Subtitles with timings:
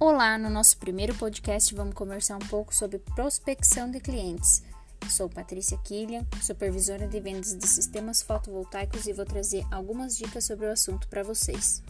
[0.00, 4.62] Olá, no nosso primeiro podcast vamos conversar um pouco sobre prospecção de clientes.
[5.10, 10.66] Sou Patrícia Killian, supervisora de vendas de sistemas fotovoltaicos e vou trazer algumas dicas sobre
[10.66, 11.82] o assunto para vocês.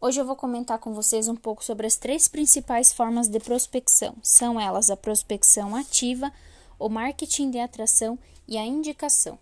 [0.00, 4.16] Hoje eu vou comentar com vocês um pouco sobre as três principais formas de prospecção.
[4.22, 6.32] São elas a prospecção ativa,
[6.78, 9.38] o marketing de atração e a indicação.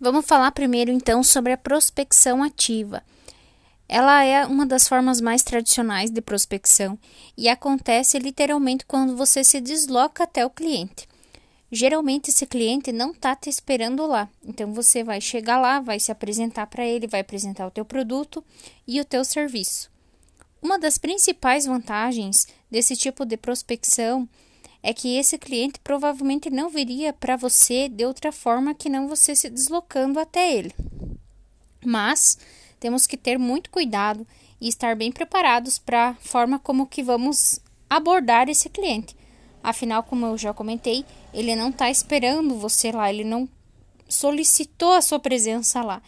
[0.00, 3.02] Vamos falar primeiro então sobre a prospecção ativa.
[3.88, 6.98] Ela é uma das formas mais tradicionais de prospecção
[7.36, 11.08] e acontece literalmente quando você se desloca até o cliente.
[11.70, 16.12] Geralmente esse cliente não está te esperando lá, então você vai chegar lá, vai se
[16.12, 18.44] apresentar para ele, vai apresentar o teu produto
[18.86, 19.90] e o teu serviço.
[20.60, 24.28] Uma das principais vantagens desse tipo de prospecção
[24.82, 29.34] é que esse cliente provavelmente não viria para você de outra forma que não você
[29.34, 30.74] se deslocando até ele.
[31.84, 32.38] Mas
[32.80, 34.26] temos que ter muito cuidado
[34.60, 39.16] e estar bem preparados para a forma como que vamos abordar esse cliente.
[39.62, 43.48] Afinal, como eu já comentei, ele não está esperando você lá, ele não
[44.08, 46.02] solicitou a sua presença lá.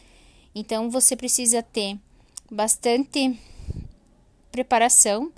[0.54, 1.98] Então você precisa ter
[2.50, 3.38] bastante
[4.50, 5.32] preparação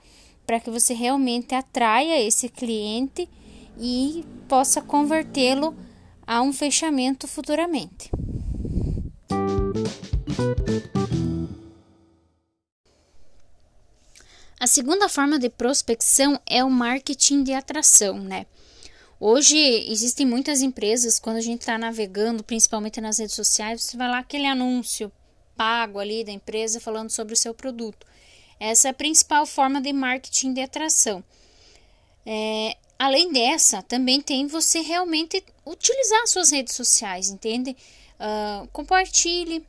[0.47, 3.29] para que você realmente atraia esse cliente
[3.79, 5.75] e possa convertê-lo
[6.27, 8.11] a um fechamento futuramente.
[14.59, 18.47] A segunda forma de prospecção é o marketing de atração, né?
[19.19, 24.09] Hoje existem muitas empresas, quando a gente está navegando, principalmente nas redes sociais, você vai
[24.09, 25.11] lá aquele anúncio
[25.57, 28.07] pago ali da empresa falando sobre o seu produto.
[28.59, 31.23] Essa é a principal forma de marketing de atração.
[32.25, 37.77] É, além dessa, também tem você realmente utilizar suas redes sociais, entende?
[38.21, 39.67] Uh, compartilhe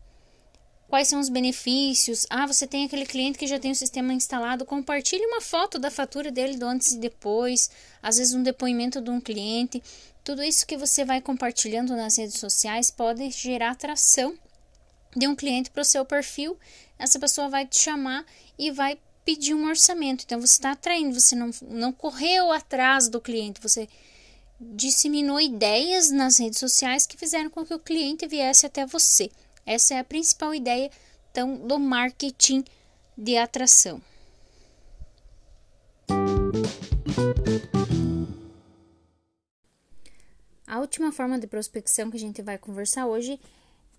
[0.87, 2.27] quais são os benefícios.
[2.29, 5.89] Ah, você tem aquele cliente que já tem o sistema instalado, compartilhe uma foto da
[5.89, 7.71] fatura dele do antes e depois,
[8.01, 9.81] às vezes um depoimento de um cliente.
[10.23, 14.37] Tudo isso que você vai compartilhando nas redes sociais pode gerar atração
[15.15, 16.57] de um cliente para o seu perfil,
[16.97, 18.25] essa pessoa vai te chamar
[18.57, 20.23] e vai pedir um orçamento.
[20.23, 23.87] Então você está atraindo, você não, não correu atrás do cliente, você
[24.59, 29.29] disseminou ideias nas redes sociais que fizeram com que o cliente viesse até você.
[29.65, 30.89] Essa é a principal ideia
[31.31, 32.63] então, do marketing
[33.17, 34.01] de atração.
[40.67, 43.39] A última forma de prospecção que a gente vai conversar hoje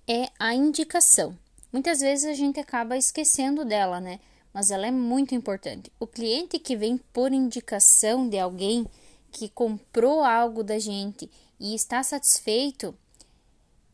[0.06, 1.36] é a indicação.
[1.72, 4.20] Muitas vezes a gente acaba esquecendo dela, né?
[4.52, 5.90] Mas ela é muito importante.
[5.98, 8.86] O cliente que vem por indicação de alguém
[9.32, 11.28] que comprou algo da gente
[11.58, 12.94] e está satisfeito,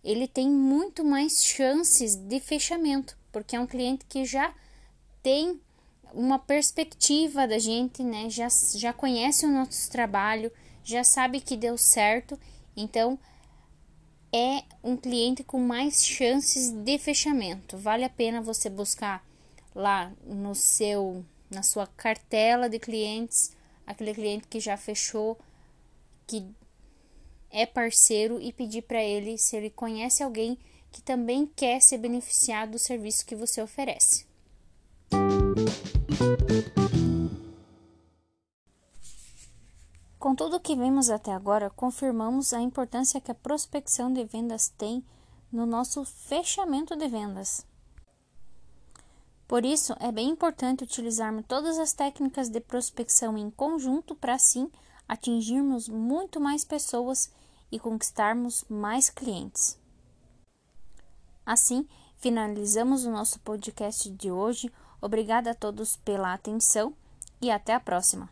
[0.04, 4.54] ele tem muito mais chances de fechamento, porque é um cliente que já
[5.22, 5.60] tem
[6.12, 8.28] uma perspectiva da gente, né?
[8.28, 10.52] Já, já conhece o nosso trabalho,
[10.84, 12.38] já sabe que deu certo,
[12.76, 13.18] então
[14.32, 17.76] é um cliente com mais chances de fechamento.
[17.76, 19.24] Vale a pena você buscar
[19.74, 23.52] lá no seu na sua cartela de clientes
[23.84, 25.36] aquele cliente que já fechou
[26.26, 26.46] que
[27.50, 30.56] é parceiro e pedir para ele se ele conhece alguém
[30.92, 34.26] que também quer se beneficiar do serviço que você oferece.
[40.20, 44.68] Com tudo o que vimos até agora, confirmamos a importância que a prospecção de vendas
[44.68, 45.02] tem
[45.50, 47.66] no nosso fechamento de vendas.
[49.48, 54.70] Por isso, é bem importante utilizarmos todas as técnicas de prospecção em conjunto para assim
[55.08, 57.32] atingirmos muito mais pessoas
[57.72, 59.78] e conquistarmos mais clientes.
[61.46, 61.88] Assim,
[62.18, 64.70] finalizamos o nosso podcast de hoje.
[65.00, 66.94] Obrigada a todos pela atenção
[67.40, 68.28] e até a próxima.